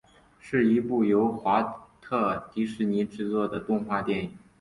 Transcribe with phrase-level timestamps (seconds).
[0.39, 1.61] 是一部由华
[2.01, 4.35] 特迪士尼制作的动画电影。